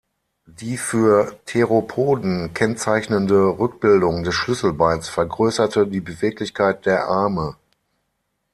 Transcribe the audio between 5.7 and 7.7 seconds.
die Beweglichkeit der Arme.